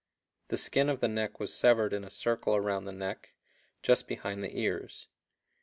[0.47, 3.35] The skin of the neck was severed in a circle around the neck,
[3.83, 5.07] just behind the ears.